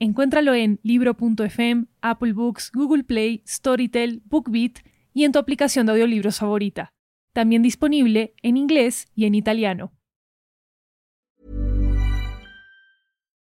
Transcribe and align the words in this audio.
Encuéntralo 0.00 0.54
en 0.54 0.78
libro.fm, 0.84 1.88
Apple 2.02 2.32
Books, 2.32 2.70
Google 2.72 3.02
Play, 3.02 3.42
Storytel, 3.44 4.22
BookBeat 4.26 4.78
y 5.12 5.24
en 5.24 5.32
tu 5.32 5.40
aplicación 5.40 5.86
de 5.86 5.92
audiolibros 5.92 6.38
favorita. 6.38 6.92
También 7.32 7.62
disponible 7.62 8.32
en 8.42 8.56
inglés 8.56 9.06
y 9.16 9.26
en 9.26 9.34
italiano. 9.34 9.92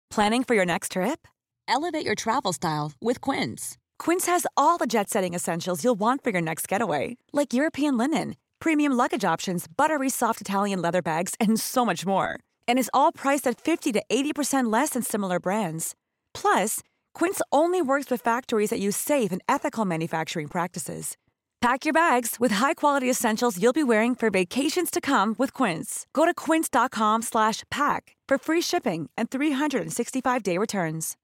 Planning 0.10 0.44
for 0.44 0.56
your 0.56 0.66
next 0.66 0.94
trip? 0.94 1.28
Elevate 1.68 2.04
your 2.04 2.16
travel 2.16 2.52
style 2.52 2.94
with 3.00 3.22
Quince. 3.22 3.78
Quince 4.00 4.26
has 4.26 4.48
all 4.58 4.80
the 4.80 4.88
jet-setting 4.88 5.36
essentials 5.36 5.84
you'll 5.84 6.00
want 6.00 6.24
for 6.24 6.32
your 6.32 6.42
next 6.42 6.68
getaway, 6.68 7.18
like 7.32 7.54
European 7.54 7.96
linen, 7.96 8.36
premium 8.60 8.94
luggage 8.94 9.24
options, 9.24 9.68
buttery 9.68 10.10
soft 10.10 10.42
Italian 10.42 10.82
leather 10.82 11.04
bags, 11.04 11.36
and 11.40 11.60
so 11.60 11.86
much 11.86 12.08
more. 12.08 12.40
And 12.68 12.80
is 12.80 12.90
all 12.92 13.12
priced 13.12 13.46
at 13.46 13.62
50 13.62 13.92
to 13.94 14.04
80% 14.10 14.74
less 14.74 14.90
than 14.92 15.04
similar 15.04 15.40
brands. 15.40 15.94
Plus, 16.34 16.82
Quince 17.14 17.42
only 17.52 17.82
works 17.82 18.10
with 18.10 18.24
factories 18.24 18.72
that 18.72 18.80
use 18.80 18.98
safe 18.98 19.32
and 19.32 19.42
ethical 19.48 19.86
manufacturing 19.86 20.48
practices. 20.48 21.16
Pack 21.62 21.84
your 21.84 21.94
bags 21.94 22.38
with 22.40 22.54
high-quality 22.54 23.10
essentials 23.10 23.62
you'll 23.62 23.74
be 23.74 23.84
wearing 23.84 24.16
for 24.16 24.30
vacations 24.30 24.90
to 24.90 25.02
come 25.02 25.36
with 25.38 25.54
Quince. 25.54 26.08
Go 26.14 26.26
to 26.26 26.34
quince.com/pack 26.34 28.16
for 28.30 28.38
free 28.38 28.62
shipping 28.62 29.10
and 29.18 29.30
365-day 29.30 30.58
returns. 30.58 31.18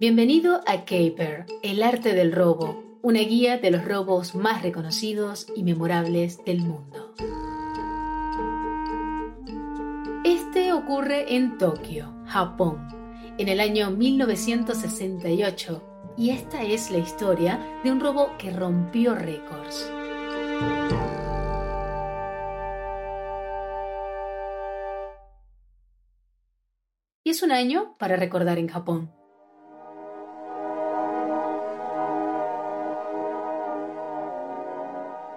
Bienvenido 0.00 0.62
a 0.66 0.84
Caper, 0.84 1.46
el 1.62 1.80
arte 1.80 2.12
del 2.12 2.32
robo, 2.32 2.98
una 3.02 3.20
guía 3.20 3.58
de 3.58 3.70
los 3.70 3.84
robos 3.84 4.34
más 4.34 4.62
reconocidos 4.62 5.46
y 5.54 5.62
memorables 5.62 6.44
del 6.44 6.58
mundo. 6.58 7.14
Ocurre 10.72 11.36
en 11.36 11.58
Tokio, 11.58 12.14
Japón, 12.24 12.88
en 13.36 13.48
el 13.48 13.60
año 13.60 13.90
1968 13.90 16.14
y 16.16 16.30
esta 16.30 16.62
es 16.62 16.90
la 16.90 16.96
historia 16.96 17.60
de 17.84 17.92
un 17.92 18.00
robo 18.00 18.30
que 18.38 18.50
rompió 18.50 19.14
récords. 19.14 19.92
Y 27.22 27.30
es 27.30 27.42
un 27.42 27.52
año 27.52 27.94
para 27.98 28.16
recordar 28.16 28.58
en 28.58 28.68
Japón. 28.68 29.12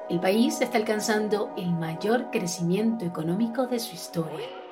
El 0.09 0.21
país 0.21 0.61
está 0.61 0.77
alcanzando 0.77 1.51
el 1.57 1.73
mayor 1.73 2.31
crecimiento 2.31 3.03
económico 3.03 3.67
de 3.67 3.79
su 3.79 3.95
historia. 3.95 4.64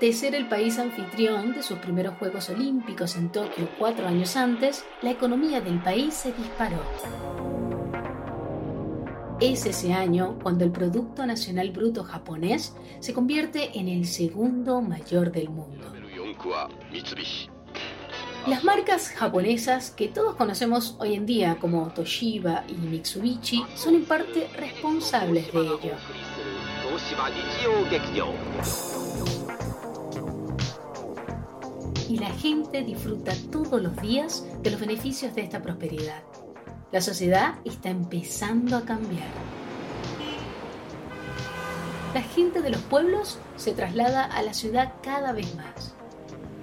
De 0.00 0.12
ser 0.12 0.34
el 0.34 0.48
país 0.48 0.78
anfitrión 0.78 1.52
de 1.52 1.62
sus 1.62 1.78
primeros 1.78 2.14
Juegos 2.18 2.50
Olímpicos 2.50 3.16
en 3.16 3.30
Tokio 3.30 3.68
cuatro 3.78 4.06
años 4.06 4.36
antes, 4.36 4.84
la 5.02 5.10
economía 5.10 5.60
del 5.60 5.80
país 5.82 6.14
se 6.14 6.32
disparó. 6.32 6.80
Es 9.40 9.66
ese 9.66 9.92
año 9.92 10.38
cuando 10.42 10.64
el 10.64 10.70
Producto 10.70 11.26
Nacional 11.26 11.70
Bruto 11.70 12.04
japonés 12.04 12.74
se 13.00 13.12
convierte 13.12 13.78
en 13.78 13.88
el 13.88 14.06
segundo 14.06 14.80
mayor 14.80 15.32
del 15.32 15.50
mundo. 15.50 15.84
Las 18.46 18.62
marcas 18.62 19.08
japonesas 19.08 19.90
que 19.90 20.08
todos 20.08 20.36
conocemos 20.36 20.96
hoy 20.98 21.14
en 21.14 21.24
día 21.24 21.56
como 21.60 21.88
Toshiba 21.88 22.64
y 22.68 22.74
Mitsubishi 22.74 23.64
son 23.74 23.94
en 23.94 24.04
parte 24.04 24.48
responsables 24.56 25.52
de 25.52 25.60
ello. 25.60 25.94
La 32.24 32.30
gente 32.30 32.82
disfruta 32.82 33.34
todos 33.52 33.82
los 33.82 33.94
días 34.00 34.46
de 34.62 34.70
los 34.70 34.80
beneficios 34.80 35.34
de 35.34 35.42
esta 35.42 35.60
prosperidad. 35.60 36.22
La 36.90 37.02
sociedad 37.02 37.56
está 37.66 37.90
empezando 37.90 38.78
a 38.78 38.86
cambiar. 38.86 39.28
La 42.14 42.22
gente 42.22 42.62
de 42.62 42.70
los 42.70 42.80
pueblos 42.80 43.38
se 43.56 43.72
traslada 43.72 44.24
a 44.24 44.42
la 44.42 44.54
ciudad 44.54 44.94
cada 45.02 45.34
vez 45.34 45.54
más. 45.54 45.94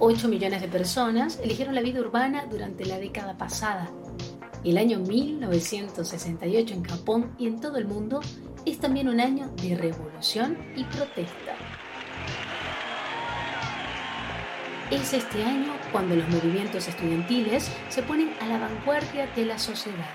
8 0.00 0.26
millones 0.26 0.62
de 0.62 0.66
personas 0.66 1.38
eligieron 1.40 1.76
la 1.76 1.82
vida 1.82 2.00
urbana 2.00 2.46
durante 2.50 2.84
la 2.84 2.98
década 2.98 3.38
pasada. 3.38 3.88
El 4.64 4.78
año 4.78 4.98
1968 4.98 6.74
en 6.74 6.82
Japón 6.82 7.36
y 7.38 7.46
en 7.46 7.60
todo 7.60 7.76
el 7.76 7.86
mundo 7.86 8.20
es 8.66 8.80
también 8.80 9.08
un 9.08 9.20
año 9.20 9.48
de 9.62 9.76
revolución 9.76 10.58
y 10.74 10.82
protesta. 10.82 11.54
Es 14.92 15.12
este 15.14 15.42
año 15.42 15.72
cuando 15.90 16.14
los 16.14 16.28
movimientos 16.28 16.86
estudiantiles 16.86 17.68
se 17.88 18.02
ponen 18.02 18.32
a 18.40 18.46
la 18.46 18.58
vanguardia 18.58 19.26
de 19.34 19.46
la 19.46 19.58
sociedad. 19.58 20.14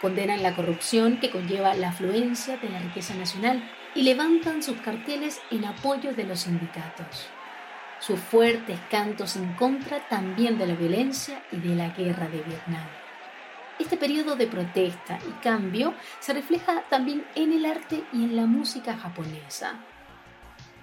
Condenan 0.00 0.42
la 0.42 0.56
corrupción 0.56 1.20
que 1.20 1.30
conlleva 1.30 1.74
la 1.74 1.90
afluencia 1.90 2.56
de 2.56 2.70
la 2.70 2.80
riqueza 2.80 3.14
nacional 3.14 3.62
y 3.94 4.02
levantan 4.02 4.62
sus 4.62 4.78
carteles 4.78 5.40
en 5.52 5.66
apoyo 5.66 6.14
de 6.14 6.24
los 6.24 6.40
sindicatos 6.40 7.28
sus 8.00 8.18
fuertes 8.18 8.78
cantos 8.90 9.36
en 9.36 9.52
contra 9.54 10.08
también 10.08 10.58
de 10.58 10.66
la 10.66 10.74
violencia 10.74 11.42
y 11.52 11.56
de 11.56 11.74
la 11.76 11.90
guerra 11.90 12.28
de 12.28 12.40
Vietnam. 12.40 12.86
Este 13.78 13.96
periodo 13.96 14.36
de 14.36 14.46
protesta 14.46 15.18
y 15.28 15.32
cambio 15.42 15.94
se 16.18 16.32
refleja 16.32 16.82
también 16.88 17.24
en 17.34 17.52
el 17.52 17.66
arte 17.66 18.02
y 18.12 18.24
en 18.24 18.36
la 18.36 18.46
música 18.46 18.96
japonesa. 18.96 19.78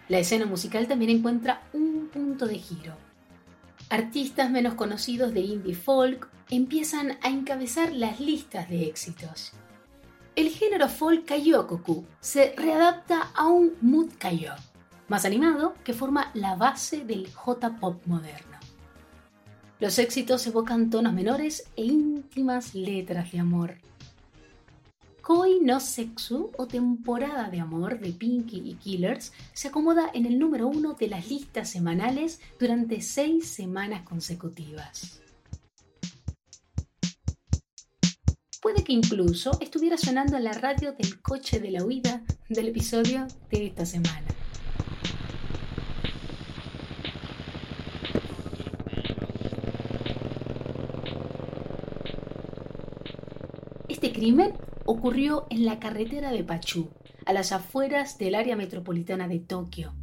La 0.09 0.19
escena 0.19 0.45
musical 0.45 0.87
también 0.87 1.11
encuentra 1.11 1.63
un 1.73 2.09
punto 2.11 2.45
de 2.45 2.59
giro. 2.59 2.93
Artistas 3.89 4.49
menos 4.49 4.75
conocidos 4.75 5.33
de 5.33 5.41
indie 5.41 5.75
folk 5.75 6.29
empiezan 6.49 7.17
a 7.21 7.27
encabezar 7.27 7.91
las 7.91 8.19
listas 8.19 8.69
de 8.69 8.87
éxitos. 8.87 9.51
El 10.35 10.49
género 10.49 10.87
folk 10.87 11.25
kayokoku 11.25 12.05
se 12.21 12.53
readapta 12.55 13.31
a 13.35 13.47
un 13.47 13.73
mood 13.81 14.09
kayo, 14.17 14.53
más 15.07 15.25
animado 15.25 15.73
que 15.83 15.93
forma 15.93 16.31
la 16.33 16.55
base 16.55 17.03
del 17.03 17.29
J-pop 17.33 18.05
moderno. 18.05 18.57
Los 19.79 19.99
éxitos 19.99 20.47
evocan 20.47 20.89
tonos 20.89 21.13
menores 21.13 21.69
e 21.75 21.85
íntimas 21.85 22.75
letras 22.75 23.31
de 23.31 23.39
amor. 23.39 23.75
Koi 25.27 25.59
no 25.59 25.81
Sexu 25.81 26.53
o 26.57 26.67
Temporada 26.67 27.49
de 27.49 27.59
Amor 27.59 27.99
de 27.99 28.13
Pinky 28.13 28.61
y 28.63 28.75
Killers 28.75 29.33
se 29.51 29.67
acomoda 29.67 30.09
en 30.13 30.25
el 30.25 30.39
número 30.39 30.69
uno 30.69 30.93
de 30.93 31.09
las 31.09 31.27
listas 31.27 31.69
semanales 31.69 32.39
durante 32.57 33.01
seis 33.01 33.45
semanas 33.45 34.03
consecutivas. 34.03 35.21
Puede 38.61 38.85
que 38.85 38.93
incluso 38.93 39.51
estuviera 39.59 39.97
sonando 39.97 40.37
en 40.37 40.45
la 40.45 40.53
radio 40.53 40.93
del 40.93 41.21
coche 41.21 41.59
de 41.59 41.71
la 41.71 41.83
huida 41.83 42.23
del 42.47 42.69
episodio 42.69 43.27
de 43.51 43.65
esta 43.65 43.85
semana. 43.85 44.27
Este 53.89 54.13
crimen 54.13 54.53
ocurrió 54.87 55.47
en 55.49 55.65
la 55.65 55.79
carretera 55.79 56.31
de 56.31 56.45
Pachú, 56.45 56.89
a 57.25 57.33
las 57.33 57.51
afueras 57.51 58.17
del 58.17 58.35
área 58.35 58.55
metropolitana 58.55 59.27
de 59.27 59.39
Tokio. 59.39 59.93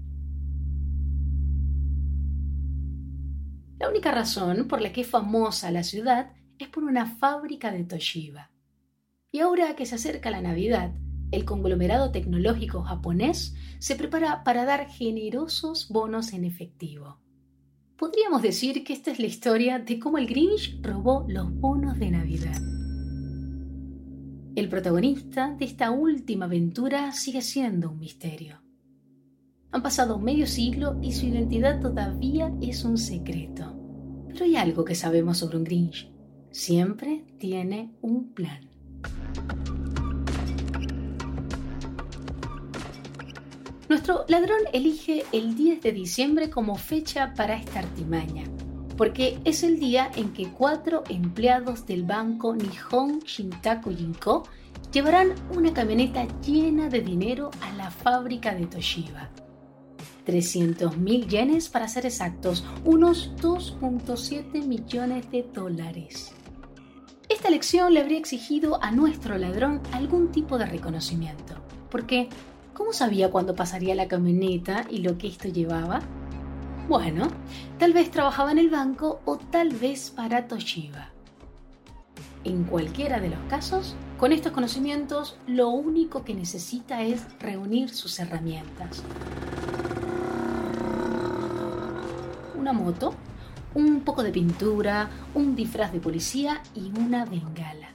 La 3.78 3.88
única 3.88 4.12
razón 4.12 4.68
por 4.68 4.82
la 4.82 4.92
que 4.92 5.00
es 5.00 5.06
famosa 5.06 5.70
la 5.70 5.82
ciudad 5.82 6.32
es 6.58 6.68
por 6.68 6.84
una 6.84 7.06
fábrica 7.06 7.72
de 7.72 7.84
Toshiba. 7.84 8.50
Y 9.32 9.40
ahora 9.40 9.74
que 9.74 9.86
se 9.86 9.94
acerca 9.94 10.30
la 10.30 10.42
Navidad, 10.42 10.92
el 11.32 11.46
conglomerado 11.46 12.12
tecnológico 12.12 12.82
japonés 12.82 13.54
se 13.78 13.96
prepara 13.96 14.44
para 14.44 14.66
dar 14.66 14.88
generosos 14.88 15.88
bonos 15.88 16.34
en 16.34 16.44
efectivo. 16.44 17.20
Podríamos 17.96 18.42
decir 18.42 18.84
que 18.84 18.92
esta 18.92 19.10
es 19.10 19.18
la 19.18 19.26
historia 19.26 19.78
de 19.78 19.98
cómo 19.98 20.18
el 20.18 20.26
Grinch 20.26 20.78
robó 20.82 21.24
los 21.26 21.50
bonos 21.58 21.98
de 21.98 22.10
Navidad. 22.10 22.83
El 24.56 24.68
protagonista 24.68 25.52
de 25.58 25.64
esta 25.64 25.90
última 25.90 26.44
aventura 26.44 27.10
sigue 27.12 27.42
siendo 27.42 27.90
un 27.90 27.98
misterio. 27.98 28.62
Han 29.72 29.82
pasado 29.82 30.20
medio 30.20 30.46
siglo 30.46 30.96
y 31.02 31.10
su 31.10 31.26
identidad 31.26 31.80
todavía 31.80 32.54
es 32.62 32.84
un 32.84 32.96
secreto. 32.96 33.76
Pero 34.28 34.44
hay 34.44 34.54
algo 34.54 34.84
que 34.84 34.94
sabemos 34.94 35.38
sobre 35.38 35.56
un 35.56 35.64
Grinch. 35.64 36.08
Siempre 36.52 37.24
tiene 37.38 37.96
un 38.00 38.32
plan. 38.32 38.70
Nuestro 43.88 44.24
ladrón 44.28 44.60
elige 44.72 45.24
el 45.32 45.56
10 45.56 45.82
de 45.82 45.90
diciembre 45.90 46.48
como 46.48 46.76
fecha 46.76 47.34
para 47.34 47.56
esta 47.56 47.80
artimaña, 47.80 48.44
porque 48.96 49.38
es 49.44 49.62
el 49.62 49.78
día 49.78 50.10
en 50.14 50.32
que 50.32 50.48
cuatro 50.48 51.04
empleados 51.08 51.86
del 51.86 52.04
banco 52.04 52.54
Nihon 52.54 53.20
Shintaku 53.20 53.94
Jinko 53.94 54.44
llevarán 54.92 55.34
una 55.54 55.72
camioneta 55.72 56.26
llena 56.40 56.88
de 56.88 57.00
dinero 57.00 57.50
a 57.60 57.72
la 57.74 57.90
fábrica 57.90 58.54
de 58.54 58.66
Toshiba. 58.66 59.30
300.000 60.26 61.26
yenes 61.26 61.68
para 61.68 61.88
ser 61.88 62.06
exactos, 62.06 62.64
unos 62.84 63.32
2.7 63.36 64.64
millones 64.64 65.30
de 65.30 65.42
dólares. 65.42 66.32
Esta 67.28 67.48
elección 67.48 67.92
le 67.92 68.00
habría 68.00 68.18
exigido 68.18 68.82
a 68.82 68.90
nuestro 68.90 69.36
ladrón 69.36 69.82
algún 69.92 70.30
tipo 70.30 70.56
de 70.56 70.66
reconocimiento, 70.66 71.54
porque 71.90 72.28
¿cómo 72.72 72.92
sabía 72.92 73.30
cuándo 73.30 73.54
pasaría 73.54 73.94
la 73.94 74.08
camioneta 74.08 74.86
y 74.88 74.98
lo 74.98 75.18
que 75.18 75.28
esto 75.28 75.48
llevaba? 75.48 76.00
Bueno, 76.88 77.28
tal 77.78 77.94
vez 77.94 78.10
trabajaba 78.10 78.52
en 78.52 78.58
el 78.58 78.68
banco 78.68 79.22
o 79.24 79.38
tal 79.38 79.70
vez 79.70 80.10
para 80.10 80.46
Toshiba. 80.46 81.08
En 82.44 82.64
cualquiera 82.64 83.20
de 83.20 83.30
los 83.30 83.38
casos, 83.48 83.96
con 84.18 84.32
estos 84.32 84.52
conocimientos 84.52 85.38
lo 85.46 85.70
único 85.70 86.24
que 86.24 86.34
necesita 86.34 87.02
es 87.02 87.22
reunir 87.40 87.88
sus 87.88 88.18
herramientas. 88.18 89.02
Una 92.54 92.74
moto, 92.74 93.14
un 93.72 94.02
poco 94.02 94.22
de 94.22 94.30
pintura, 94.30 95.08
un 95.32 95.56
disfraz 95.56 95.90
de 95.90 96.00
policía 96.00 96.62
y 96.74 96.92
una 96.98 97.24
bengala. 97.24 97.88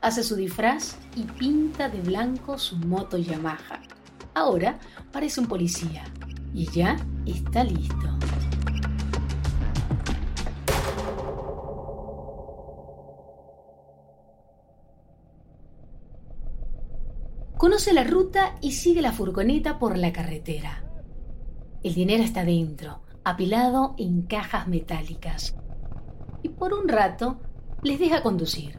Hace 0.00 0.22
su 0.22 0.34
disfraz 0.34 0.96
y 1.14 1.24
pinta 1.24 1.90
de 1.90 2.00
blanco 2.00 2.58
su 2.58 2.78
moto 2.78 3.18
Yamaha. 3.18 3.82
Ahora 4.32 4.78
parece 5.12 5.40
un 5.40 5.46
policía 5.46 6.04
y 6.54 6.70
ya 6.70 6.96
está 7.26 7.64
listo. 7.64 7.94
Conoce 17.58 17.92
la 17.92 18.04
ruta 18.04 18.56
y 18.60 18.72
sigue 18.72 19.02
la 19.02 19.12
furgoneta 19.12 19.78
por 19.78 19.96
la 19.98 20.12
carretera. 20.12 20.84
El 21.82 21.94
dinero 21.94 22.22
está 22.22 22.44
dentro, 22.44 23.02
apilado 23.24 23.94
en 23.98 24.22
cajas 24.22 24.68
metálicas. 24.68 25.56
Y 26.42 26.50
por 26.50 26.72
un 26.74 26.88
rato 26.88 27.40
les 27.82 27.98
deja 27.98 28.22
conducir. 28.22 28.78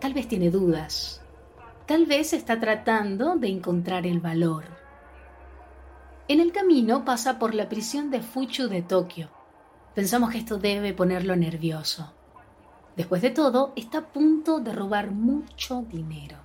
Tal 0.00 0.12
vez 0.12 0.28
tiene 0.28 0.50
dudas. 0.50 1.25
Tal 1.86 2.04
vez 2.04 2.32
está 2.32 2.58
tratando 2.58 3.36
de 3.36 3.46
encontrar 3.46 4.08
el 4.08 4.18
valor. 4.18 4.64
En 6.26 6.40
el 6.40 6.50
camino 6.50 7.04
pasa 7.04 7.38
por 7.38 7.54
la 7.54 7.68
prisión 7.68 8.10
de 8.10 8.22
Fuchu 8.22 8.66
de 8.66 8.82
Tokio. 8.82 9.30
Pensamos 9.94 10.30
que 10.30 10.38
esto 10.38 10.58
debe 10.58 10.92
ponerlo 10.94 11.36
nervioso. 11.36 12.12
Después 12.96 13.22
de 13.22 13.30
todo, 13.30 13.72
está 13.76 13.98
a 13.98 14.06
punto 14.08 14.58
de 14.58 14.72
robar 14.72 15.12
mucho 15.12 15.82
dinero. 15.82 16.38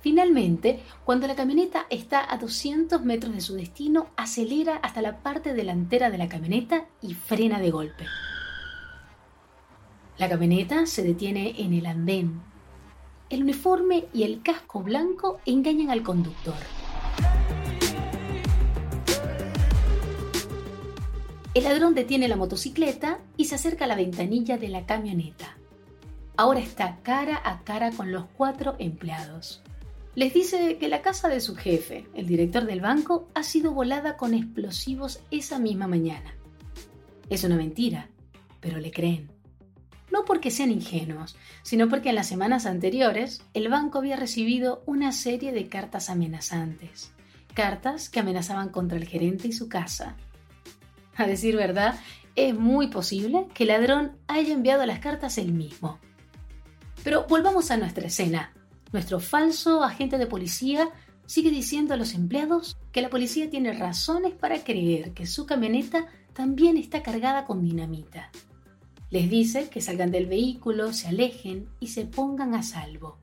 Finalmente, 0.00 0.80
cuando 1.04 1.26
la 1.26 1.34
camioneta 1.34 1.86
está 1.90 2.32
a 2.32 2.38
200 2.38 3.02
metros 3.02 3.34
de 3.34 3.40
su 3.40 3.54
destino, 3.56 4.10
acelera 4.16 4.76
hasta 4.76 5.02
la 5.02 5.24
parte 5.24 5.54
delantera 5.54 6.10
de 6.10 6.18
la 6.18 6.28
camioneta 6.28 6.84
y 7.02 7.14
frena 7.14 7.58
de 7.58 7.72
golpe. 7.72 8.06
La 10.18 10.28
camioneta 10.28 10.86
se 10.86 11.02
detiene 11.02 11.60
en 11.60 11.72
el 11.72 11.86
andén. 11.86 12.53
El 13.30 13.42
uniforme 13.42 14.04
y 14.12 14.24
el 14.24 14.42
casco 14.42 14.82
blanco 14.82 15.40
engañan 15.46 15.90
al 15.90 16.02
conductor. 16.02 16.54
El 21.54 21.64
ladrón 21.64 21.94
detiene 21.94 22.28
la 22.28 22.36
motocicleta 22.36 23.20
y 23.36 23.46
se 23.46 23.54
acerca 23.54 23.86
a 23.86 23.88
la 23.88 23.96
ventanilla 23.96 24.58
de 24.58 24.68
la 24.68 24.84
camioneta. 24.84 25.56
Ahora 26.36 26.60
está 26.60 26.98
cara 27.02 27.40
a 27.44 27.62
cara 27.62 27.92
con 27.92 28.12
los 28.12 28.26
cuatro 28.36 28.76
empleados. 28.78 29.62
Les 30.14 30.34
dice 30.34 30.76
que 30.78 30.88
la 30.88 31.00
casa 31.00 31.28
de 31.28 31.40
su 31.40 31.56
jefe, 31.56 32.06
el 32.14 32.26
director 32.26 32.66
del 32.66 32.80
banco, 32.80 33.28
ha 33.34 33.42
sido 33.42 33.72
volada 33.72 34.16
con 34.16 34.34
explosivos 34.34 35.20
esa 35.30 35.58
misma 35.58 35.86
mañana. 35.86 36.34
Es 37.30 37.42
una 37.44 37.56
mentira, 37.56 38.10
pero 38.60 38.78
le 38.78 38.90
creen. 38.90 39.33
No 40.14 40.24
porque 40.24 40.52
sean 40.52 40.70
ingenuos, 40.70 41.34
sino 41.64 41.88
porque 41.88 42.10
en 42.10 42.14
las 42.14 42.28
semanas 42.28 42.66
anteriores 42.66 43.42
el 43.52 43.68
banco 43.68 43.98
había 43.98 44.14
recibido 44.14 44.84
una 44.86 45.10
serie 45.10 45.50
de 45.50 45.68
cartas 45.68 46.08
amenazantes. 46.08 47.10
Cartas 47.52 48.10
que 48.10 48.20
amenazaban 48.20 48.68
contra 48.68 48.96
el 48.96 49.08
gerente 49.08 49.48
y 49.48 49.52
su 49.52 49.68
casa, 49.68 50.14
a 51.16 51.26
decir 51.26 51.56
verdad, 51.56 51.98
es 52.36 52.54
muy 52.54 52.86
posible 52.86 53.48
que 53.54 53.64
el 53.64 53.70
ladrón 53.70 54.12
haya 54.28 54.54
enviado 54.54 54.86
las 54.86 55.00
cartas 55.00 55.36
él 55.36 55.50
mismo. 55.50 55.98
Pero 57.02 57.26
volvamos 57.28 57.72
a 57.72 57.76
nuestra 57.76 58.06
escena. 58.06 58.52
Nuestro 58.92 59.18
falso 59.18 59.82
agente 59.82 60.16
de 60.16 60.28
policía 60.28 60.90
sigue 61.26 61.50
diciendo 61.50 61.92
a 61.92 61.96
los 61.96 62.14
empleados 62.14 62.76
que 62.92 63.02
la 63.02 63.10
policía 63.10 63.50
tiene 63.50 63.72
razones 63.72 64.32
para 64.32 64.62
creer 64.62 65.12
que 65.12 65.26
su 65.26 65.44
camioneta 65.44 66.06
también 66.34 66.76
está 66.76 67.02
cargada 67.02 67.46
con 67.46 67.64
dinamita. 67.64 68.30
Les 69.14 69.30
dice 69.30 69.68
que 69.68 69.80
salgan 69.80 70.10
del 70.10 70.26
vehículo, 70.26 70.92
se 70.92 71.06
alejen 71.06 71.68
y 71.78 71.86
se 71.86 72.04
pongan 72.04 72.52
a 72.56 72.64
salvo. 72.64 73.18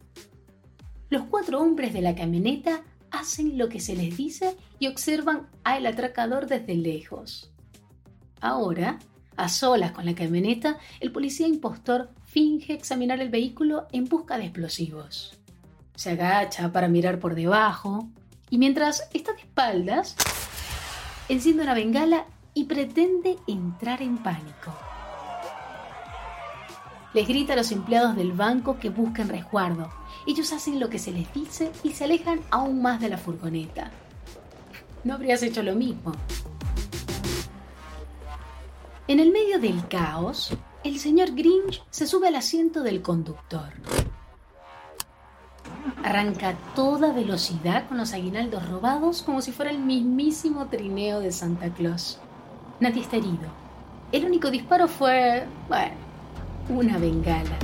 Los 1.10 1.24
cuatro 1.24 1.60
hombres 1.60 1.92
de 1.92 2.02
la 2.02 2.16
camioneta 2.16 2.86
hacen 3.12 3.58
lo 3.58 3.68
que 3.68 3.82
se 3.82 3.98
les 3.98 4.16
dice 4.16 4.56
y 4.80 4.88
observan 4.88 5.50
al 5.66 5.86
atracador 5.86 6.48
desde 6.48 6.76
lejos. 6.76 7.52
Ahora, 8.40 9.00
a 9.36 9.50
solas 9.50 9.92
con 9.92 10.06
la 10.06 10.16
camioneta, 10.16 10.78
el 11.02 11.12
policía 11.12 11.46
impostor 11.46 12.12
finge 12.24 12.72
examinar 12.72 13.20
el 13.20 13.28
vehículo 13.28 13.88
en 13.92 14.06
busca 14.06 14.38
de 14.38 14.46
explosivos. 14.46 15.38
Se 15.96 16.12
agacha 16.12 16.72
para 16.72 16.88
mirar 16.88 17.20
por 17.20 17.36
debajo 17.36 18.08
y 18.50 18.60
mientras 18.60 19.10
está 19.14 19.34
de 19.34 19.42
espaldas, 19.42 20.16
enciende 21.28 21.64
una 21.64 21.74
bengala 21.74 22.28
y 22.54 22.64
pretende 22.64 23.36
entrar 23.46 24.02
en 24.02 24.20
pánico. 24.20 24.74
Les 27.14 27.28
grita 27.28 27.54
a 27.54 27.56
los 27.58 27.72
empleados 27.74 28.16
del 28.16 28.32
banco 28.32 28.80
que 28.80 28.90
busquen 28.90 29.28
resguardo. 29.28 29.90
Ellos 30.26 30.54
hacen 30.54 30.80
lo 30.80 30.90
que 30.90 31.00
se 31.00 31.12
les 31.12 31.32
dice 31.34 31.72
y 31.84 31.92
se 31.92 32.06
alejan 32.06 32.40
aún 32.52 32.82
más 32.82 33.02
de 33.02 33.10
la 33.10 33.18
furgoneta. 33.18 33.92
¿No 35.04 35.16
habrías 35.16 35.44
hecho 35.44 35.62
lo 35.62 35.76
mismo? 35.76 36.14
En 39.08 39.20
el 39.20 39.32
medio 39.32 39.60
del 39.60 39.86
caos, 39.90 40.56
el 40.86 41.00
señor 41.00 41.36
Grinch 41.36 41.84
se 41.90 42.08
sube 42.08 42.30
al 42.30 42.36
asiento 42.36 42.82
del 42.82 43.02
conductor. 43.02 43.74
Arranca 46.04 46.50
a 46.50 46.54
toda 46.76 47.12
velocidad 47.12 47.90
con 47.90 47.98
los 47.98 48.14
aguinaldos 48.14 48.70
robados 48.70 49.22
como 49.22 49.42
si 49.42 49.52
fuera 49.52 49.72
el 49.72 49.80
mismísimo 49.80 50.68
trineo 50.68 51.20
de 51.20 51.34
Santa 51.34 51.70
Claus. 51.74 52.20
Nadie 52.80 53.02
está 53.02 53.18
herido. 53.18 53.50
El 54.14 54.26
único 54.26 54.50
disparo 54.50 54.88
fue, 54.88 55.46
bueno, 55.68 56.11
una 56.72 56.98
bengala. 56.98 57.58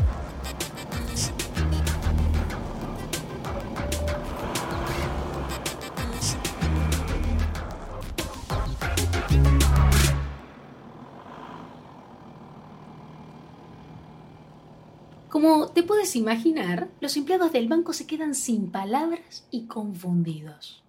Como 15.30 15.68
te 15.70 15.84
puedes 15.84 16.16
imaginar, 16.16 16.90
los 17.00 17.16
empleados 17.16 17.54
del 17.54 17.68
banco 17.68 17.94
se 17.94 18.08
quedan 18.08 18.36
sin 18.36 18.72
palabras 18.72 19.46
y 19.52 19.68
confundidos. 19.68 20.87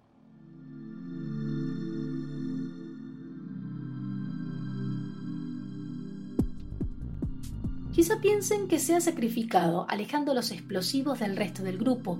Quizá 7.99 8.21
piensen 8.21 8.69
que 8.69 8.79
se 8.79 8.95
ha 8.95 9.01
sacrificado 9.01 9.85
alejando 9.89 10.33
los 10.33 10.51
explosivos 10.51 11.19
del 11.19 11.35
resto 11.35 11.63
del 11.63 11.77
grupo. 11.77 12.17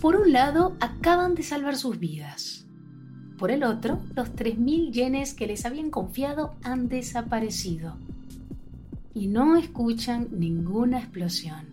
Por 0.00 0.16
un 0.16 0.32
lado, 0.32 0.76
acaban 0.80 1.36
de 1.36 1.44
salvar 1.44 1.76
sus 1.76 2.00
vidas. 2.00 2.66
Por 3.38 3.52
el 3.52 3.62
otro, 3.62 4.00
los 4.16 4.34
3.000 4.34 4.90
yenes 4.90 5.34
que 5.34 5.46
les 5.46 5.64
habían 5.64 5.92
confiado 5.92 6.56
han 6.64 6.88
desaparecido. 6.88 7.96
Y 9.14 9.28
no 9.28 9.54
escuchan 9.56 10.30
ninguna 10.32 10.98
explosión. 10.98 11.66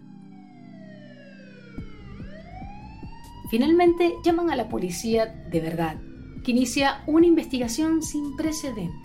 Finalmente 3.50 4.14
llaman 4.24 4.52
a 4.52 4.56
la 4.56 4.70
policía 4.70 5.26
de 5.50 5.60
verdad, 5.60 5.98
que 6.44 6.52
inicia 6.52 7.02
una 7.08 7.26
investigación 7.26 8.04
sin 8.04 8.36
precedentes. 8.36 9.03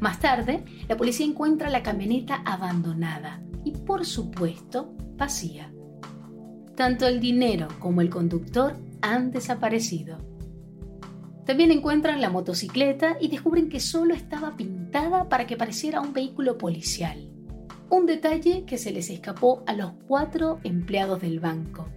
Más 0.00 0.18
tarde, 0.18 0.64
la 0.88 0.96
policía 0.96 1.26
encuentra 1.26 1.68
la 1.68 1.82
camioneta 1.82 2.42
abandonada 2.46 3.42
y, 3.64 3.72
por 3.72 4.06
supuesto, 4.06 4.94
vacía. 5.16 5.72
Tanto 6.74 7.06
el 7.06 7.20
dinero 7.20 7.68
como 7.78 8.00
el 8.00 8.08
conductor 8.08 8.76
han 9.02 9.30
desaparecido. 9.30 10.18
También 11.44 11.70
encuentran 11.70 12.20
la 12.20 12.30
motocicleta 12.30 13.18
y 13.20 13.28
descubren 13.28 13.68
que 13.68 13.80
solo 13.80 14.14
estaba 14.14 14.56
pintada 14.56 15.28
para 15.28 15.46
que 15.46 15.56
pareciera 15.56 16.00
un 16.00 16.14
vehículo 16.14 16.56
policial. 16.56 17.30
Un 17.90 18.06
detalle 18.06 18.64
que 18.64 18.78
se 18.78 18.92
les 18.92 19.10
escapó 19.10 19.62
a 19.66 19.74
los 19.74 19.92
cuatro 20.06 20.60
empleados 20.62 21.20
del 21.20 21.40
banco. 21.40 21.88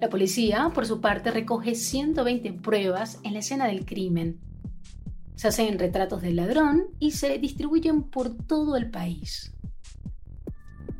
La 0.00 0.08
policía, 0.10 0.70
por 0.74 0.86
su 0.86 1.00
parte, 1.00 1.30
recoge 1.30 1.74
120 1.74 2.52
pruebas 2.52 3.18
en 3.24 3.32
la 3.32 3.38
escena 3.38 3.66
del 3.66 3.84
crimen. 3.86 4.38
Se 5.34 5.48
hacen 5.48 5.78
retratos 5.78 6.22
del 6.22 6.36
ladrón 6.36 6.84
y 6.98 7.12
se 7.12 7.38
distribuyen 7.38 8.04
por 8.04 8.34
todo 8.34 8.76
el 8.76 8.90
país. 8.90 9.52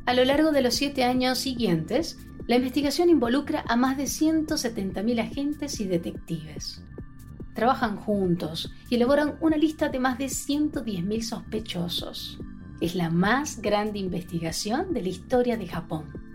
A 0.05 0.13
lo 0.13 0.23
largo 0.23 0.51
de 0.51 0.61
los 0.61 0.75
siete 0.75 1.03
años 1.03 1.39
siguientes, 1.39 2.17
la 2.47 2.57
investigación 2.57 3.09
involucra 3.09 3.63
a 3.67 3.75
más 3.75 3.97
de 3.97 4.03
170.000 4.03 5.19
agentes 5.19 5.79
y 5.79 5.85
detectives. 5.85 6.83
Trabajan 7.55 7.95
juntos 7.95 8.71
y 8.89 8.95
elaboran 8.95 9.35
una 9.41 9.57
lista 9.57 9.89
de 9.89 9.99
más 9.99 10.19
de 10.19 10.25
110.000 10.25 11.21
sospechosos. 11.21 12.37
Es 12.81 12.93
la 12.93 13.09
más 13.09 13.61
grande 13.61 13.97
investigación 13.97 14.93
de 14.93 15.01
la 15.01 15.09
historia 15.09 15.57
de 15.57 15.67
Japón. 15.67 16.25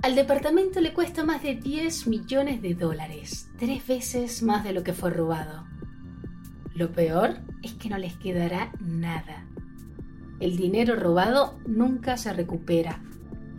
Al 0.00 0.14
departamento 0.14 0.80
le 0.80 0.94
cuesta 0.94 1.24
más 1.24 1.42
de 1.42 1.56
10 1.56 2.06
millones 2.06 2.62
de 2.62 2.74
dólares, 2.74 3.50
tres 3.58 3.86
veces 3.86 4.42
más 4.42 4.64
de 4.64 4.72
lo 4.72 4.84
que 4.84 4.92
fue 4.92 5.10
robado. 5.10 5.66
Lo 6.74 6.90
peor 6.90 7.36
es 7.62 7.74
que 7.74 7.88
no 7.88 7.98
les 7.98 8.16
quedará 8.16 8.72
nada. 8.80 9.46
El 10.40 10.56
dinero 10.56 10.96
robado 10.96 11.58
nunca 11.66 12.16
se 12.16 12.32
recupera 12.32 13.00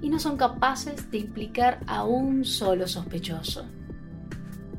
y 0.02 0.10
no 0.10 0.20
son 0.20 0.36
capaces 0.36 1.10
de 1.10 1.20
implicar 1.20 1.80
a 1.88 2.04
un 2.04 2.44
solo 2.44 2.88
sospechoso. 2.88 3.66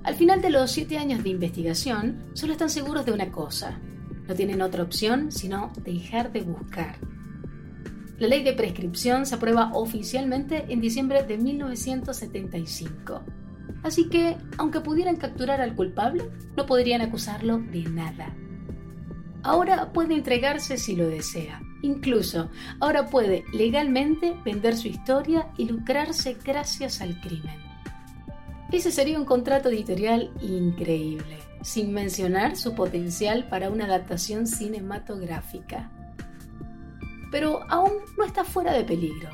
Al 0.04 0.14
final 0.14 0.42
de 0.42 0.50
los 0.50 0.70
siete 0.70 0.98
años 0.98 1.24
de 1.24 1.30
investigación, 1.30 2.24
solo 2.34 2.52
están 2.52 2.68
seguros 2.68 3.06
de 3.06 3.12
una 3.12 3.32
cosa. 3.32 3.80
No 4.28 4.34
tienen 4.34 4.60
otra 4.60 4.82
opción 4.82 5.32
sino 5.32 5.72
dejar 5.82 6.30
de 6.30 6.42
buscar. 6.42 6.96
La 8.18 8.28
ley 8.28 8.44
de 8.44 8.52
prescripción 8.52 9.24
se 9.24 9.34
aprueba 9.34 9.70
oficialmente 9.72 10.66
en 10.68 10.80
diciembre 10.80 11.22
de 11.22 11.38
1975. 11.38 13.22
Así 13.86 14.08
que, 14.08 14.36
aunque 14.58 14.80
pudieran 14.80 15.14
capturar 15.14 15.60
al 15.60 15.76
culpable, 15.76 16.28
no 16.56 16.66
podrían 16.66 17.02
acusarlo 17.02 17.58
de 17.58 17.84
nada. 17.84 18.34
Ahora 19.44 19.92
puede 19.92 20.14
entregarse 20.14 20.76
si 20.76 20.96
lo 20.96 21.06
desea. 21.06 21.62
Incluso, 21.82 22.50
ahora 22.80 23.06
puede 23.06 23.44
legalmente 23.52 24.34
vender 24.44 24.76
su 24.76 24.88
historia 24.88 25.52
y 25.56 25.66
lucrarse 25.66 26.36
gracias 26.44 27.00
al 27.00 27.20
crimen. 27.20 27.60
Ese 28.72 28.90
sería 28.90 29.20
un 29.20 29.24
contrato 29.24 29.68
editorial 29.68 30.32
increíble, 30.40 31.38
sin 31.62 31.92
mencionar 31.92 32.56
su 32.56 32.74
potencial 32.74 33.46
para 33.48 33.70
una 33.70 33.84
adaptación 33.84 34.48
cinematográfica. 34.48 35.92
Pero 37.30 37.60
aún 37.70 37.92
no 38.18 38.24
está 38.24 38.42
fuera 38.42 38.72
de 38.72 38.82
peligro. 38.82 39.30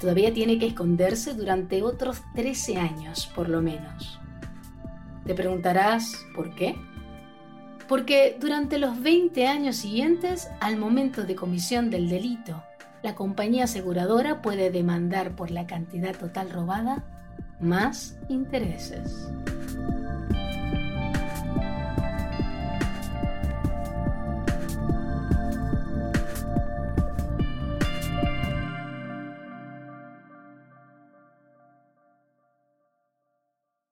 Todavía 0.00 0.32
tiene 0.32 0.58
que 0.58 0.66
esconderse 0.66 1.34
durante 1.34 1.82
otros 1.82 2.22
13 2.34 2.76
años, 2.76 3.30
por 3.34 3.48
lo 3.48 3.62
menos. 3.62 4.20
Te 5.24 5.34
preguntarás, 5.34 6.24
¿por 6.34 6.54
qué? 6.54 6.76
Porque 7.88 8.36
durante 8.40 8.78
los 8.78 9.00
20 9.00 9.46
años 9.46 9.76
siguientes, 9.76 10.48
al 10.60 10.76
momento 10.76 11.24
de 11.24 11.34
comisión 11.34 11.90
del 11.90 12.08
delito, 12.08 12.62
la 13.02 13.14
compañía 13.14 13.64
aseguradora 13.64 14.42
puede 14.42 14.70
demandar 14.70 15.36
por 15.36 15.50
la 15.50 15.66
cantidad 15.66 16.16
total 16.16 16.50
robada 16.50 17.04
más 17.60 18.18
intereses. 18.28 19.28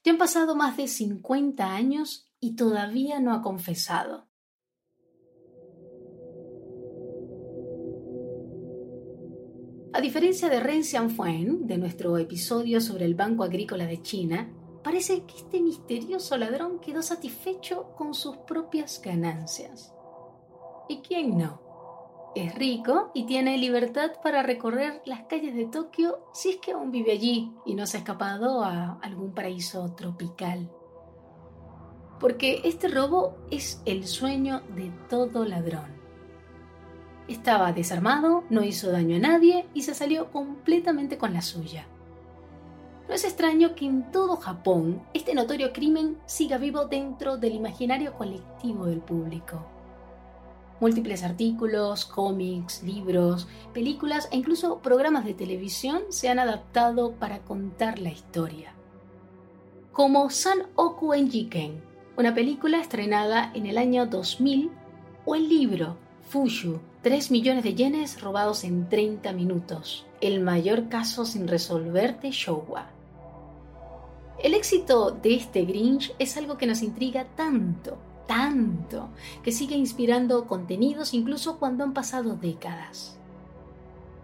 Ya 0.04 0.12
han 0.12 0.18
pasado 0.18 0.54
más 0.54 0.76
de 0.76 0.86
50 0.86 1.72
años 1.72 2.30
y 2.38 2.56
todavía 2.56 3.20
no 3.20 3.32
ha 3.32 3.40
confesado. 3.40 4.28
A 9.94 10.00
diferencia 10.02 10.50
de 10.50 10.60
Ren 10.60 10.84
Xianfuan, 10.84 11.66
de 11.66 11.78
nuestro 11.78 12.18
episodio 12.18 12.82
sobre 12.82 13.06
el 13.06 13.14
Banco 13.14 13.44
Agrícola 13.44 13.86
de 13.86 14.02
China, 14.02 14.52
parece 14.82 15.24
que 15.24 15.36
este 15.36 15.62
misterioso 15.62 16.36
ladrón 16.36 16.80
quedó 16.80 17.00
satisfecho 17.00 17.94
con 17.96 18.12
sus 18.12 18.36
propias 18.38 19.00
ganancias. 19.00 19.94
¿Y 20.88 20.98
quién 20.98 21.38
no? 21.38 21.63
Es 22.34 22.52
rico 22.56 23.12
y 23.14 23.26
tiene 23.26 23.56
libertad 23.58 24.10
para 24.20 24.42
recorrer 24.42 25.02
las 25.04 25.22
calles 25.26 25.54
de 25.54 25.66
Tokio 25.66 26.18
si 26.32 26.50
es 26.50 26.56
que 26.56 26.72
aún 26.72 26.90
vive 26.90 27.12
allí 27.12 27.52
y 27.64 27.76
no 27.76 27.86
se 27.86 27.96
ha 27.96 28.00
escapado 28.00 28.64
a 28.64 28.98
algún 29.02 29.32
paraíso 29.32 29.94
tropical. 29.94 30.68
Porque 32.18 32.62
este 32.64 32.88
robo 32.88 33.36
es 33.52 33.80
el 33.84 34.08
sueño 34.08 34.62
de 34.74 34.90
todo 35.08 35.44
ladrón. 35.44 35.94
Estaba 37.28 37.72
desarmado, 37.72 38.42
no 38.50 38.64
hizo 38.64 38.90
daño 38.90 39.16
a 39.16 39.20
nadie 39.20 39.68
y 39.72 39.82
se 39.82 39.94
salió 39.94 40.32
completamente 40.32 41.18
con 41.18 41.32
la 41.32 41.40
suya. 41.40 41.86
No 43.08 43.14
es 43.14 43.24
extraño 43.24 43.76
que 43.76 43.86
en 43.86 44.10
todo 44.10 44.36
Japón 44.36 45.02
este 45.14 45.34
notorio 45.34 45.72
crimen 45.72 46.18
siga 46.26 46.58
vivo 46.58 46.86
dentro 46.86 47.36
del 47.36 47.54
imaginario 47.54 48.14
colectivo 48.14 48.86
del 48.86 49.00
público. 49.00 49.73
Múltiples 50.84 51.22
artículos, 51.22 52.04
cómics, 52.04 52.82
libros, 52.82 53.48
películas 53.72 54.28
e 54.30 54.36
incluso 54.36 54.80
programas 54.80 55.24
de 55.24 55.32
televisión 55.32 56.02
se 56.10 56.28
han 56.28 56.38
adaptado 56.38 57.12
para 57.12 57.38
contar 57.38 57.98
la 57.98 58.10
historia. 58.10 58.74
Como 59.92 60.28
San 60.28 60.58
Oku 60.74 61.14
Enjiken, 61.14 61.80
una 62.18 62.34
película 62.34 62.82
estrenada 62.82 63.50
en 63.54 63.64
el 63.64 63.78
año 63.78 64.04
2000, 64.04 64.70
o 65.24 65.34
el 65.34 65.48
libro 65.48 65.96
Fushu, 66.28 66.80
3 67.00 67.30
millones 67.30 67.64
de 67.64 67.74
yenes 67.74 68.20
robados 68.20 68.62
en 68.62 68.86
30 68.90 69.32
minutos, 69.32 70.04
el 70.20 70.40
mayor 70.40 70.90
caso 70.90 71.24
sin 71.24 71.48
resolver 71.48 72.20
de 72.20 72.30
Showa. 72.30 72.90
El 74.38 74.52
éxito 74.52 75.12
de 75.12 75.36
este 75.36 75.64
Grinch 75.64 76.14
es 76.18 76.36
algo 76.36 76.58
que 76.58 76.66
nos 76.66 76.82
intriga 76.82 77.24
tanto 77.36 77.96
tanto, 78.26 79.10
que 79.42 79.52
sigue 79.52 79.76
inspirando 79.76 80.46
contenidos 80.46 81.14
incluso 81.14 81.58
cuando 81.58 81.84
han 81.84 81.92
pasado 81.92 82.36
décadas. 82.36 83.18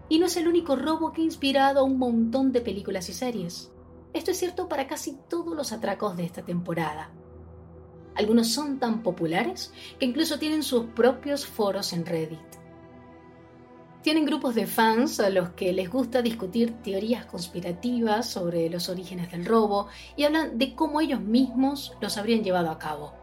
Y 0.09 0.19
no 0.19 0.25
es 0.25 0.35
el 0.37 0.47
único 0.47 0.75
robo 0.75 1.13
que 1.13 1.21
ha 1.21 1.25
inspirado 1.25 1.79
a 1.79 1.83
un 1.83 1.97
montón 1.97 2.51
de 2.51 2.61
películas 2.61 3.09
y 3.09 3.13
series. 3.13 3.71
Esto 4.13 4.31
es 4.31 4.37
cierto 4.37 4.67
para 4.67 4.87
casi 4.87 5.17
todos 5.29 5.55
los 5.55 5.71
atracos 5.71 6.17
de 6.17 6.25
esta 6.25 6.43
temporada. 6.43 7.11
Algunos 8.15 8.49
son 8.49 8.77
tan 8.77 9.03
populares 9.03 9.71
que 9.99 10.05
incluso 10.05 10.37
tienen 10.37 10.63
sus 10.63 10.85
propios 10.87 11.45
foros 11.45 11.93
en 11.93 12.05
Reddit. 12.05 12.39
Tienen 14.01 14.25
grupos 14.25 14.55
de 14.55 14.65
fans 14.65 15.19
a 15.19 15.29
los 15.29 15.51
que 15.51 15.71
les 15.71 15.89
gusta 15.89 16.21
discutir 16.21 16.73
teorías 16.81 17.25
conspirativas 17.27 18.27
sobre 18.27 18.69
los 18.69 18.89
orígenes 18.89 19.31
del 19.31 19.45
robo 19.45 19.87
y 20.17 20.23
hablan 20.23 20.57
de 20.57 20.75
cómo 20.75 21.01
ellos 21.01 21.21
mismos 21.21 21.93
los 22.01 22.17
habrían 22.17 22.43
llevado 22.43 22.71
a 22.71 22.79
cabo. 22.79 23.20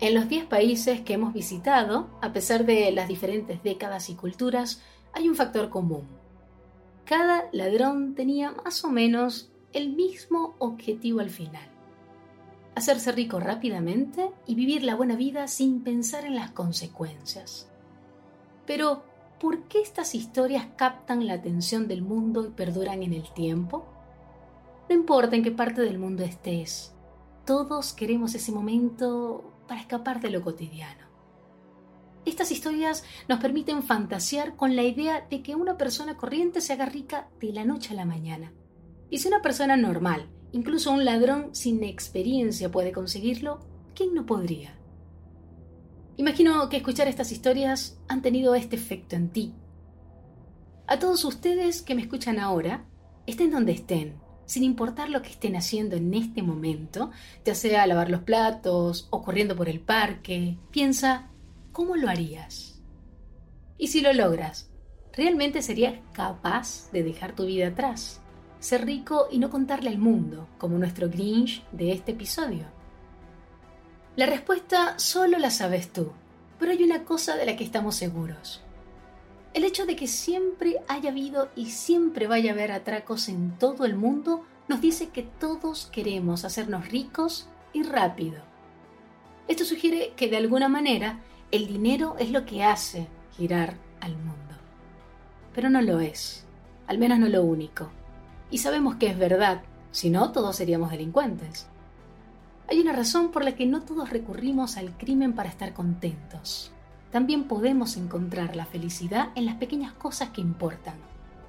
En 0.00 0.14
los 0.14 0.30
10 0.30 0.46
países 0.46 1.02
que 1.02 1.12
hemos 1.12 1.34
visitado, 1.34 2.08
a 2.22 2.32
pesar 2.32 2.64
de 2.64 2.90
las 2.90 3.06
diferentes 3.06 3.62
décadas 3.62 4.08
y 4.08 4.14
culturas, 4.14 4.80
hay 5.12 5.28
un 5.28 5.34
factor 5.34 5.68
común. 5.68 6.08
Cada 7.04 7.50
ladrón 7.52 8.14
tenía 8.14 8.50
más 8.52 8.82
o 8.82 8.88
menos 8.88 9.52
el 9.74 9.92
mismo 9.92 10.54
objetivo 10.58 11.20
al 11.20 11.28
final. 11.28 11.68
Hacerse 12.74 13.12
rico 13.12 13.40
rápidamente 13.40 14.30
y 14.46 14.54
vivir 14.54 14.84
la 14.84 14.94
buena 14.94 15.16
vida 15.16 15.46
sin 15.48 15.82
pensar 15.82 16.24
en 16.24 16.34
las 16.34 16.52
consecuencias. 16.52 17.68
Pero, 18.66 19.02
¿por 19.38 19.64
qué 19.64 19.82
estas 19.82 20.14
historias 20.14 20.66
captan 20.76 21.26
la 21.26 21.34
atención 21.34 21.88
del 21.88 22.00
mundo 22.00 22.46
y 22.46 22.50
perduran 22.50 23.02
en 23.02 23.12
el 23.12 23.30
tiempo? 23.34 23.84
No 24.88 24.94
importa 24.94 25.36
en 25.36 25.42
qué 25.42 25.50
parte 25.50 25.82
del 25.82 25.98
mundo 25.98 26.24
estés, 26.24 26.94
Todos 27.44 27.92
queremos 27.92 28.34
ese 28.34 28.52
momento 28.52 29.52
para 29.70 29.82
escapar 29.82 30.20
de 30.20 30.30
lo 30.30 30.42
cotidiano. 30.42 31.06
Estas 32.24 32.50
historias 32.50 33.04
nos 33.28 33.38
permiten 33.38 33.84
fantasear 33.84 34.56
con 34.56 34.74
la 34.74 34.82
idea 34.82 35.28
de 35.30 35.44
que 35.44 35.54
una 35.54 35.76
persona 35.76 36.16
corriente 36.16 36.60
se 36.60 36.72
haga 36.72 36.86
rica 36.86 37.28
de 37.40 37.52
la 37.52 37.64
noche 37.64 37.92
a 37.92 37.96
la 37.96 38.04
mañana. 38.04 38.52
Y 39.10 39.18
si 39.18 39.28
una 39.28 39.42
persona 39.42 39.76
normal, 39.76 40.28
incluso 40.50 40.90
un 40.90 41.04
ladrón 41.04 41.54
sin 41.54 41.84
experiencia 41.84 42.72
puede 42.72 42.90
conseguirlo, 42.90 43.60
¿quién 43.94 44.12
no 44.12 44.26
podría? 44.26 44.76
Imagino 46.16 46.68
que 46.68 46.78
escuchar 46.78 47.06
estas 47.06 47.30
historias 47.30 47.96
han 48.08 48.22
tenido 48.22 48.56
este 48.56 48.74
efecto 48.74 49.14
en 49.14 49.30
ti. 49.30 49.54
A 50.88 50.98
todos 50.98 51.24
ustedes 51.24 51.82
que 51.82 51.94
me 51.94 52.02
escuchan 52.02 52.40
ahora, 52.40 52.86
estén 53.24 53.52
donde 53.52 53.70
estén, 53.70 54.20
sin 54.50 54.64
importar 54.64 55.10
lo 55.10 55.22
que 55.22 55.28
estén 55.28 55.54
haciendo 55.54 55.94
en 55.94 56.12
este 56.12 56.42
momento, 56.42 57.12
ya 57.44 57.54
sea 57.54 57.86
lavar 57.86 58.10
los 58.10 58.22
platos 58.22 59.06
o 59.10 59.22
corriendo 59.22 59.54
por 59.54 59.68
el 59.68 59.78
parque, 59.78 60.56
piensa, 60.72 61.28
¿cómo 61.70 61.94
lo 61.94 62.08
harías? 62.08 62.82
Y 63.78 63.86
si 63.86 64.00
lo 64.00 64.12
logras, 64.12 64.68
¿realmente 65.12 65.62
serías 65.62 65.94
capaz 66.12 66.90
de 66.90 67.04
dejar 67.04 67.36
tu 67.36 67.46
vida 67.46 67.68
atrás? 67.68 68.22
Ser 68.58 68.86
rico 68.86 69.28
y 69.30 69.38
no 69.38 69.50
contarle 69.50 69.88
al 69.88 69.98
mundo, 69.98 70.48
como 70.58 70.78
nuestro 70.78 71.08
Grinch 71.08 71.62
de 71.70 71.92
este 71.92 72.10
episodio. 72.10 72.64
La 74.16 74.26
respuesta 74.26 74.98
solo 74.98 75.38
la 75.38 75.52
sabes 75.52 75.92
tú, 75.92 76.10
pero 76.58 76.72
hay 76.72 76.82
una 76.82 77.04
cosa 77.04 77.36
de 77.36 77.46
la 77.46 77.54
que 77.54 77.62
estamos 77.62 77.94
seguros. 77.94 78.64
El 79.52 79.64
hecho 79.64 79.84
de 79.84 79.96
que 79.96 80.06
siempre 80.06 80.76
haya 80.86 81.10
habido 81.10 81.48
y 81.56 81.70
siempre 81.70 82.28
vaya 82.28 82.50
a 82.50 82.54
haber 82.54 82.70
atracos 82.70 83.28
en 83.28 83.58
todo 83.58 83.84
el 83.84 83.96
mundo 83.96 84.44
nos 84.68 84.80
dice 84.80 85.08
que 85.08 85.24
todos 85.24 85.88
queremos 85.90 86.44
hacernos 86.44 86.88
ricos 86.88 87.48
y 87.72 87.82
rápido. 87.82 88.42
Esto 89.48 89.64
sugiere 89.64 90.12
que 90.16 90.28
de 90.28 90.36
alguna 90.36 90.68
manera 90.68 91.18
el 91.50 91.66
dinero 91.66 92.14
es 92.20 92.30
lo 92.30 92.46
que 92.46 92.62
hace 92.62 93.08
girar 93.36 93.74
al 94.00 94.16
mundo. 94.16 94.36
Pero 95.52 95.68
no 95.68 95.82
lo 95.82 95.98
es, 95.98 96.44
al 96.86 96.98
menos 96.98 97.18
no 97.18 97.28
lo 97.28 97.42
único. 97.42 97.90
Y 98.52 98.58
sabemos 98.58 98.94
que 98.96 99.08
es 99.08 99.18
verdad, 99.18 99.62
si 99.90 100.10
no 100.10 100.30
todos 100.30 100.54
seríamos 100.54 100.92
delincuentes. 100.92 101.66
Hay 102.68 102.80
una 102.80 102.92
razón 102.92 103.32
por 103.32 103.44
la 103.44 103.56
que 103.56 103.66
no 103.66 103.82
todos 103.82 104.10
recurrimos 104.10 104.76
al 104.76 104.96
crimen 104.96 105.32
para 105.32 105.48
estar 105.48 105.74
contentos. 105.74 106.70
También 107.10 107.44
podemos 107.48 107.96
encontrar 107.96 108.54
la 108.54 108.66
felicidad 108.66 109.30
en 109.34 109.44
las 109.44 109.56
pequeñas 109.56 109.92
cosas 109.94 110.30
que 110.30 110.40
importan. 110.40 110.94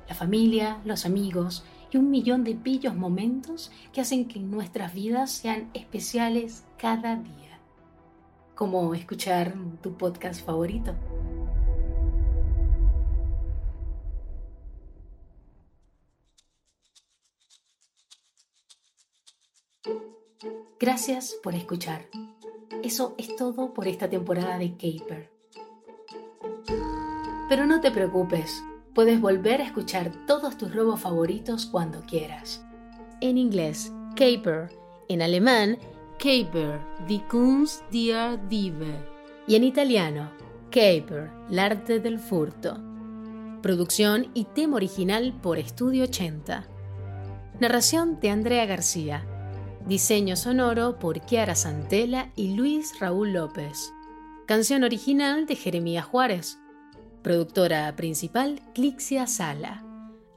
La 0.09 0.15
familia, 0.15 0.81
los 0.85 1.05
amigos 1.05 1.63
y 1.91 1.97
un 1.97 2.09
millón 2.09 2.43
de 2.43 2.55
pillos 2.55 2.95
momentos 2.95 3.71
que 3.93 4.01
hacen 4.01 4.27
que 4.27 4.39
nuestras 4.39 4.93
vidas 4.93 5.31
sean 5.31 5.69
especiales 5.73 6.63
cada 6.77 7.15
día. 7.15 7.59
Como 8.55 8.95
escuchar 8.95 9.53
tu 9.81 9.95
podcast 9.97 10.43
favorito. 10.43 10.95
Gracias 20.79 21.35
por 21.43 21.53
escuchar. 21.53 22.07
Eso 22.81 23.13
es 23.19 23.35
todo 23.35 23.73
por 23.73 23.87
esta 23.87 24.09
temporada 24.09 24.57
de 24.57 24.71
Caper. 24.71 25.40
Pero 27.49 27.65
no 27.65 27.81
te 27.81 27.91
preocupes, 27.91 28.63
puedes 28.93 29.19
volver 29.19 29.61
a 29.61 29.65
escuchar 29.65 30.11
todos 30.25 30.57
tus 30.57 30.73
robos 30.73 30.99
favoritos 30.99 31.65
cuando 31.65 32.01
quieras. 32.01 32.65
En 33.21 33.37
inglés, 33.37 33.91
Caper. 34.15 34.69
En 35.07 35.21
alemán, 35.21 35.77
Caper, 36.17 36.79
die 37.07 37.23
Kunst 37.29 37.83
der 37.91 38.39
Diebe. 38.47 38.95
Y 39.47 39.55
en 39.55 39.63
italiano, 39.63 40.31
Caper, 40.69 41.29
el 41.49 41.59
arte 41.59 41.99
del 41.99 42.19
furto. 42.19 42.77
Producción 43.61 44.31
y 44.33 44.45
tema 44.45 44.77
original 44.77 45.33
por 45.41 45.59
Estudio 45.59 46.05
80. 46.05 46.65
Narración 47.59 48.19
de 48.19 48.29
Andrea 48.29 48.65
García. 48.65 49.25
Diseño 49.85 50.35
sonoro 50.35 50.97
por 50.97 51.19
Chiara 51.25 51.55
Santella 51.55 52.31
y 52.35 52.55
Luis 52.55 52.99
Raúl 52.99 53.33
López. 53.33 53.93
Canción 54.47 54.83
original 54.83 55.45
de 55.45 55.55
Jeremías 55.55 56.05
Juárez. 56.05 56.57
Productora 57.21 57.95
principal 57.95 58.61
Clixia 58.73 59.27
Sala. 59.27 59.85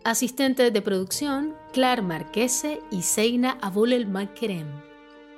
Asistente 0.04 0.70
de 0.70 0.82
producción 0.82 1.54
Clar 1.72 2.02
Marquese 2.02 2.80
y 2.90 3.02
Seina 3.02 3.58
Abulel 3.62 4.06
Makerem. 4.06 4.68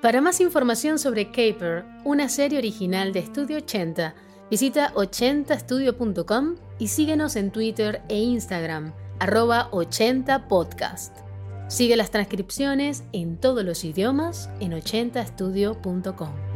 Para 0.02 0.20
más 0.20 0.40
información 0.40 0.98
sobre 0.98 1.30
Caper, 1.30 1.84
una 2.04 2.28
serie 2.28 2.58
original 2.58 3.12
de 3.12 3.20
Estudio 3.20 3.58
80, 3.58 4.14
visita 4.50 4.92
80estudio.com 4.94 6.56
y 6.78 6.88
síguenos 6.88 7.36
en 7.36 7.52
Twitter 7.52 8.02
e 8.08 8.18
Instagram, 8.18 8.92
arroba 9.20 9.70
80podcast. 9.70 11.16
Sigue 11.68 11.96
las 11.96 12.10
transcripciones 12.10 13.04
en 13.12 13.38
todos 13.38 13.64
los 13.64 13.84
idiomas 13.84 14.50
en 14.60 14.72
80estudio.com. 14.72 16.55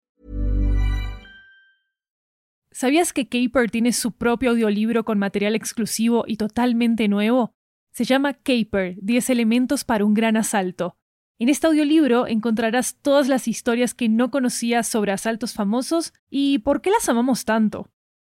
¿Sabías 2.81 3.13
que 3.13 3.27
Caper 3.27 3.69
tiene 3.69 3.93
su 3.93 4.11
propio 4.11 4.49
audiolibro 4.49 5.05
con 5.05 5.19
material 5.19 5.53
exclusivo 5.53 6.23
y 6.25 6.37
totalmente 6.37 7.07
nuevo? 7.07 7.53
Se 7.91 8.05
llama 8.05 8.33
Caper, 8.33 8.95
10 9.03 9.29
elementos 9.29 9.83
para 9.83 10.03
un 10.03 10.15
gran 10.15 10.35
asalto. 10.35 10.97
En 11.37 11.49
este 11.49 11.67
audiolibro 11.67 12.25
encontrarás 12.25 12.97
todas 12.99 13.27
las 13.27 13.47
historias 13.47 13.93
que 13.93 14.09
no 14.09 14.31
conocías 14.31 14.87
sobre 14.87 15.11
asaltos 15.11 15.53
famosos 15.53 16.11
y 16.31 16.57
por 16.57 16.81
qué 16.81 16.89
las 16.89 17.07
amamos 17.07 17.45
tanto. 17.45 17.87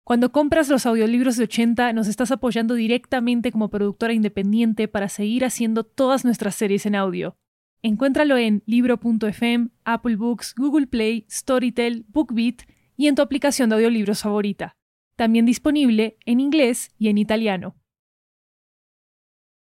Cuando 0.04 0.32
compras 0.32 0.70
los 0.70 0.86
audiolibros 0.86 1.38
de 1.38 1.46
80 1.46 1.94
nos 1.94 2.08
estás 2.08 2.30
apoyando 2.30 2.76
directamente 2.76 3.52
como 3.52 3.72
productora 3.72 4.14
independiente 4.14 4.88
para 4.88 5.10
seguir 5.10 5.44
haciendo 5.44 5.86
todas 5.86 6.24
nuestras 6.24 6.54
series 6.54 6.86
en 6.86 6.94
audio. 6.94 7.36
Encuéntralo 7.82 8.38
en 8.38 8.62
libro.fm, 8.68 9.70
Apple 9.86 10.18
Books, 10.18 10.54
Google 10.56 10.86
Play, 10.86 11.26
Storytel, 11.32 12.06
BookBeat 12.10 12.75
y 12.98 13.08
en 13.08 13.16
tu 13.16 13.22
aplicación 13.22 13.70
de 13.70 13.76
audiolibros 13.76 14.22
favorita. 14.22 14.78
También 15.16 15.46
disponible 15.46 16.18
en 16.26 16.40
inglés 16.40 16.92
y 16.98 17.10
en 17.10 17.18
italiano. 17.18 17.76